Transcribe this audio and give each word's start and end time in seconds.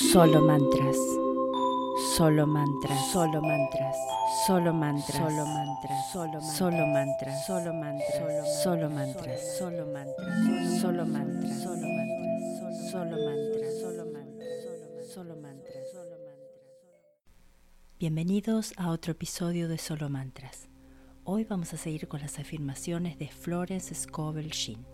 Solo 0.00 0.40
mantras. 0.40 0.96
Solo 2.16 2.46
mantras. 2.46 3.12
Solo 3.12 3.42
mantras. 3.42 3.96
Solo 4.46 4.72
mantras. 4.72 5.18
Solo 5.18 5.44
mantras. 5.44 6.10
Solo 6.10 6.40
solo 6.40 6.86
mantras. 6.86 7.46
Solo 7.46 7.74
mantras. 7.74 8.62
Solo 8.62 8.88
mantras. 8.88 9.52
Solo 9.52 9.84
mantras. 9.84 10.80
Solo 10.80 11.04
mantras. 11.04 11.60
Solo 11.60 11.84
mantras. 11.84 12.80
Solo 12.90 13.16
mantras. 13.18 13.78
Solo 13.80 14.06
mantras. 14.06 15.12
Solo 15.12 15.36
mantras. 15.36 15.92
Solo 15.92 16.16
mantras. 16.16 16.38
Bienvenidos 17.98 18.72
a 18.78 18.88
otro 18.90 19.12
episodio 19.12 19.68
de 19.68 19.76
Solo 19.76 20.08
Mantras. 20.08 20.70
Hoy 21.24 21.44
vamos 21.44 21.74
a 21.74 21.76
seguir 21.76 22.08
con 22.08 22.22
las 22.22 22.38
afirmaciones 22.38 23.18
de 23.18 23.28
Florence 23.28 23.94
Scovel 23.94 24.48
Sheen. 24.48 24.86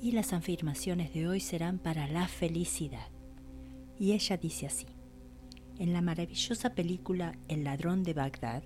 Y 0.00 0.12
las 0.12 0.32
afirmaciones 0.32 1.12
de 1.12 1.26
hoy 1.26 1.40
serán 1.40 1.80
para 1.80 2.06
la 2.06 2.28
felicidad. 2.28 3.08
Y 4.00 4.12
ella 4.12 4.38
dice 4.38 4.66
así. 4.66 4.86
En 5.78 5.92
la 5.92 6.00
maravillosa 6.00 6.74
película 6.74 7.38
El 7.48 7.64
ladrón 7.64 8.02
de 8.02 8.14
Bagdad, 8.14 8.62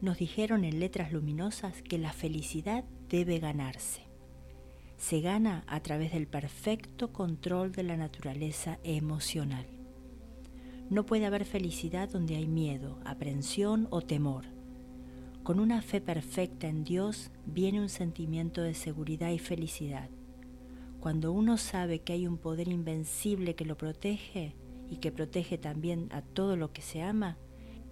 nos 0.00 0.18
dijeron 0.18 0.64
en 0.64 0.78
letras 0.78 1.12
luminosas 1.12 1.82
que 1.82 1.98
la 1.98 2.12
felicidad 2.12 2.84
debe 3.08 3.40
ganarse. 3.40 4.02
Se 4.96 5.20
gana 5.20 5.64
a 5.66 5.80
través 5.80 6.12
del 6.12 6.28
perfecto 6.28 7.12
control 7.12 7.72
de 7.72 7.82
la 7.82 7.96
naturaleza 7.96 8.78
emocional. 8.84 9.66
No 10.90 11.06
puede 11.06 11.26
haber 11.26 11.44
felicidad 11.44 12.08
donde 12.08 12.36
hay 12.36 12.46
miedo, 12.46 13.00
aprensión 13.04 13.88
o 13.90 14.00
temor. 14.00 14.44
Con 15.42 15.58
una 15.58 15.82
fe 15.82 16.00
perfecta 16.00 16.68
en 16.68 16.84
Dios 16.84 17.32
viene 17.46 17.80
un 17.80 17.88
sentimiento 17.88 18.62
de 18.62 18.74
seguridad 18.74 19.30
y 19.30 19.40
felicidad. 19.40 20.08
Cuando 21.06 21.30
uno 21.30 21.56
sabe 21.56 22.00
que 22.00 22.14
hay 22.14 22.26
un 22.26 22.36
poder 22.36 22.66
invencible 22.66 23.54
que 23.54 23.64
lo 23.64 23.78
protege, 23.78 24.56
y 24.90 24.96
que 24.96 25.12
protege 25.12 25.56
también 25.56 26.08
a 26.10 26.20
todo 26.20 26.56
lo 26.56 26.72
que 26.72 26.82
se 26.82 27.00
ama 27.00 27.38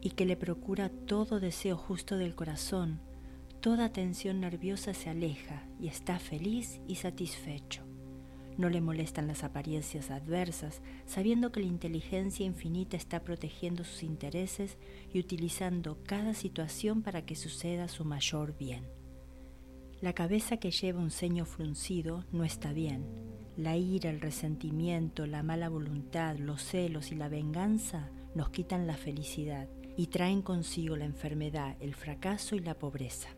y 0.01 0.11
que 0.11 0.27
le 0.27 0.37
procura 0.37 0.89
todo 0.89 1.39
deseo 1.39 1.77
justo 1.77 2.19
del 2.19 2.35
corazón, 2.35 3.01
toda 3.61 3.93
tensión 3.93 4.41
nerviosa 4.41 4.95
se 4.95 5.11
aleja 5.11 5.65
y 5.79 5.87
está 5.87 6.19
feliz 6.19 6.81
y 6.89 6.97
satisfecho. 6.97 7.85
No 8.59 8.69
le 8.69 8.81
molestan 8.81 9.29
las 9.29 9.45
apariencias 9.45 10.11
adversas, 10.11 10.83
sabiendo 11.07 11.53
que 11.53 11.61
la 11.61 11.67
inteligencia 11.67 12.45
infinita 12.45 12.97
está 12.97 13.23
protegiendo 13.23 13.85
sus 13.85 14.03
intereses 14.03 14.77
y 15.13 15.21
utilizando 15.21 16.03
cada 16.03 16.35
situación 16.35 17.03
para 17.03 17.25
que 17.25 17.37
suceda 17.37 17.87
su 17.87 18.05
mayor 18.05 18.59
bien. 18.59 19.04
La 20.05 20.13
cabeza 20.13 20.59
que 20.59 20.71
lleva 20.71 21.01
un 21.01 21.11
ceño 21.11 21.47
fruncido 21.47 22.27
no 22.31 22.45
está 22.45 22.75
bien, 22.75 23.07
la 23.57 23.79
ira, 23.79 24.11
el 24.11 24.21
resentimiento, 24.21 25.27
la 25.27 25.43
mala 25.43 25.71
voluntad, 25.71 26.37
los 26.37 26.63
celos 26.63 27.11
y 27.11 27.15
la 27.15 27.31
venganza 27.31 28.11
nos 28.35 28.51
quitan 28.51 28.87
la 28.87 28.99
felicidad 28.99 29.67
y 29.97 30.09
traen 30.09 30.43
consigo 30.43 30.95
la 30.99 31.07
enfermedad, 31.07 31.79
el 31.81 31.95
fracaso 31.95 32.55
y 32.55 32.59
la 32.59 32.79
pobreza. 32.79 33.31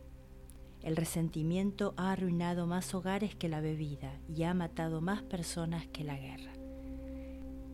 El 0.81 0.97
resentimiento 0.97 1.93
ha 1.95 2.11
arruinado 2.11 2.67
más 2.67 2.93
hogares 2.93 3.33
que 3.33 3.47
la 3.47 3.61
bebida 3.61 4.19
y 4.27 4.43
ha 4.43 4.53
matado 4.53 4.99
más 4.99 5.23
personas 5.23 5.87
que 5.87 6.03
la 6.03 6.17
guerra. 6.17 6.51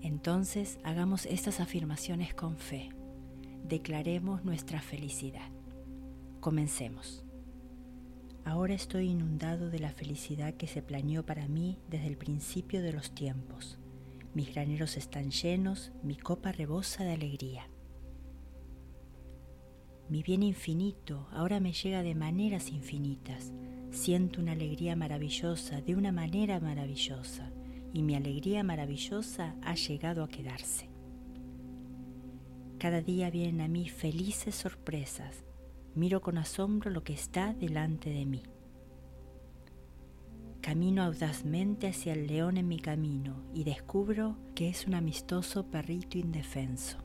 Entonces 0.02 0.78
hagamos 0.84 1.26
estas 1.26 1.62
afirmaciones 1.62 2.36
con 2.36 2.58
fe. 2.58 2.90
Declaremos 3.64 4.46
nuestra 4.46 4.84
felicidad. 4.84 5.50
Comencemos. 6.40 7.23
Ahora 8.46 8.74
estoy 8.74 9.10
inundado 9.10 9.70
de 9.70 9.80
la 9.80 9.92
felicidad 9.92 10.54
que 10.56 10.68
se 10.68 10.82
planeó 10.82 11.26
para 11.26 11.48
mí 11.48 11.80
desde 11.90 12.08
el 12.08 12.18
principio 12.18 12.82
de 12.82 12.92
los 12.92 13.16
tiempos. 13.16 13.78
Mis 14.34 14.54
graneros 14.54 14.98
están 14.98 15.32
llenos, 15.32 15.94
mi 16.04 16.18
copa 16.18 16.52
rebosa 16.52 17.06
de 17.06 17.14
alegría. 17.14 17.70
Mi 20.10 20.24
bien 20.24 20.44
infinito 20.44 21.28
ahora 21.32 21.62
me 21.62 21.72
llega 21.72 22.04
de 22.04 22.16
maneras 22.16 22.70
infinitas. 22.70 23.54
Siento 23.92 24.42
una 24.42 24.52
alegría 24.52 24.96
maravillosa 24.98 25.82
de 25.82 25.96
una 25.96 26.12
manera 26.12 26.60
maravillosa 26.60 27.50
y 27.94 28.04
mi 28.04 28.16
alegría 28.16 28.64
maravillosa 28.64 29.56
ha 29.62 29.76
llegado 29.76 30.24
a 30.24 30.28
quedarse. 30.28 30.90
Cada 32.78 33.02
día 33.02 33.30
vienen 33.30 33.62
a 33.62 33.70
mí 33.70 33.88
felices 33.88 34.56
sorpresas 34.56 35.46
Miro 35.96 36.22
con 36.22 36.38
asombro 36.38 36.90
lo 36.90 37.04
que 37.04 37.14
está 37.14 37.54
delante 37.54 38.10
de 38.10 38.26
mí. 38.26 38.44
Camino 40.62 41.04
audazmente 41.04 41.88
hacia 41.88 42.14
el 42.14 42.26
león 42.26 42.58
en 42.58 42.68
mi 42.68 42.80
camino 42.80 43.44
y 43.54 43.64
descubro 43.64 44.38
que 44.56 44.70
es 44.70 44.88
un 44.88 44.96
amistoso 44.96 45.68
perrito 45.68 46.18
indefenso. 46.18 46.98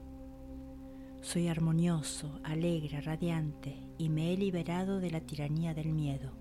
Soy 1.20 1.48
armonioso, 1.48 2.40
alegre, 2.44 3.00
radiante 3.00 3.76
y 3.98 4.08
me 4.08 4.32
he 4.32 4.36
liberado 4.36 5.00
de 5.00 5.10
la 5.10 5.20
tiranía 5.20 5.74
del 5.74 5.92
miedo. 5.92 6.32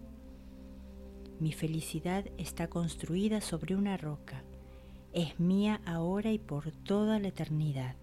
Mi 1.40 1.52
felicidad 1.52 2.26
está 2.38 2.68
construida 2.68 3.42
sobre 3.42 3.76
una 3.76 3.98
roca. 3.98 4.44
Es 5.12 5.40
mía 5.40 5.82
ahora 5.86 6.32
y 6.32 6.40
por 6.40 6.72
toda 6.72 7.20
la 7.20 7.28
eternidad. 7.28 7.96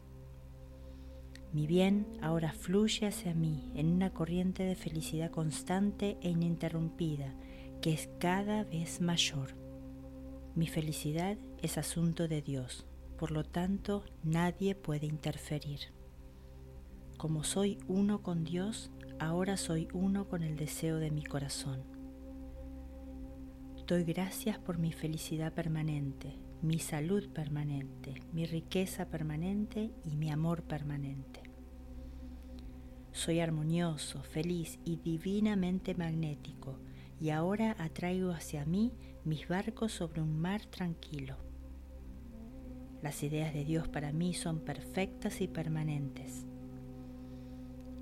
Mi 1.55 1.69
bien 1.69 2.05
ahora 2.21 2.53
fluye 2.53 3.07
hacia 3.07 3.33
mí 3.33 3.71
en 3.77 3.93
una 3.93 4.11
corriente 4.11 4.65
de 4.65 4.75
felicidad 4.75 5.31
constante 5.31 6.19
e 6.21 6.31
ininterrumpida 6.31 7.33
que 7.81 7.93
es 7.93 8.09
cada 8.19 8.65
vez 8.65 9.01
mayor. 9.01 9.55
Mi 10.57 10.67
felicidad 10.67 11.39
es 11.63 11.79
asunto 11.79 12.27
de 12.27 12.43
Dios, 12.43 12.87
por 13.17 13.31
lo 13.31 13.45
tanto 13.45 14.05
nadie 14.25 14.75
puede 14.75 15.07
interferir. 15.07 15.79
Como 17.19 17.45
soy 17.45 17.79
uno 17.87 18.21
con 18.21 18.43
Dios, 18.43 18.91
ahora 19.21 19.57
soy 19.57 19.87
uno 19.93 20.27
con 20.27 20.43
el 20.43 20.57
deseo 20.57 20.97
de 20.97 21.13
mi 21.13 21.23
corazón. 21.23 21.85
Doy 23.87 24.03
gracias 24.03 24.59
por 24.59 24.79
mi 24.79 24.91
felicidad 24.91 25.53
permanente, 25.53 26.35
mi 26.63 26.81
salud 26.81 27.29
permanente, 27.29 28.15
mi 28.33 28.45
riqueza 28.45 29.09
permanente 29.09 29.93
y 30.05 30.17
mi 30.17 30.33
amor 30.33 30.63
permanente. 30.63 31.44
Soy 33.15 33.39
armonioso, 33.39 34.25
feliz 34.25 34.81
y 34.85 34.97
divinamente 34.97 35.95
magnético, 35.95 36.81
y 37.21 37.31
ahora 37.31 37.77
atraigo 37.79 38.33
hacia 38.33 38.67
mí 38.67 38.93
mis 39.25 39.47
barcos 39.47 39.93
sobre 39.93 40.21
un 40.21 40.37
mar 40.37 40.67
tranquilo. 40.67 41.37
Las 43.03 43.23
ideas 43.23 43.55
de 43.55 43.65
Dios 43.65 43.87
para 43.87 44.13
mí 44.13 44.35
son 44.35 44.59
perfectas 44.59 45.41
y 45.41 45.47
permanentes. 45.47 46.45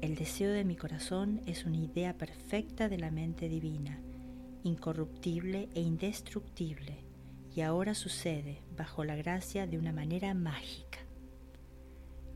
El 0.00 0.14
deseo 0.14 0.50
de 0.50 0.64
mi 0.64 0.76
corazón 0.76 1.42
es 1.44 1.66
una 1.66 1.76
idea 1.76 2.16
perfecta 2.16 2.88
de 2.88 2.96
la 2.96 3.10
mente 3.10 3.50
divina, 3.50 4.00
incorruptible 4.64 5.68
e 5.74 5.82
indestructible, 5.82 7.04
y 7.54 7.60
ahora 7.60 7.94
sucede 7.94 8.62
bajo 8.78 9.04
la 9.04 9.14
gracia 9.14 9.66
de 9.66 9.76
una 9.76 9.92
manera 9.92 10.32
mágica. 10.32 11.00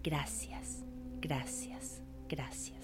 Gracias, 0.03 0.85
gracias, 1.23 2.03
Gracias. 2.29 2.77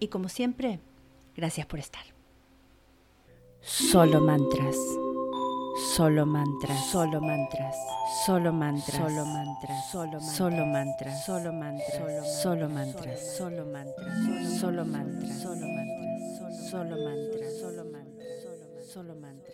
Y 0.00 0.08
como 0.08 0.28
siempre, 0.28 0.80
gracias 1.36 1.68
por 1.68 1.78
estar. 1.78 2.02
Solo 3.60 4.22
mantras. 4.22 4.76
Solo 5.94 6.26
mantras, 6.26 6.90
solo 6.90 7.20
mantras, 7.20 7.76
solo 8.26 8.52
mantras, 8.52 8.96
solo 8.96 9.24
mantras, 9.24 9.88
solo 9.92 10.20
solo 10.20 10.66
mantras, 10.66 11.24
solo 11.24 11.52
mantras, 11.52 12.42
solo 12.42 12.68
mantras, 12.68 13.36
solo 13.38 13.64
mantras, 13.64 14.18
solo 14.58 14.84
mantras, 14.84 15.38
solo 15.40 15.64
mantras, 15.64 15.97
solo 16.70 16.98
mantras, 17.02 17.58
solo 17.60 17.84
mantras, 17.86 18.42
solo 18.42 18.64
mantras, 18.66 18.86
solo 18.92 19.14
mantras. 19.14 19.47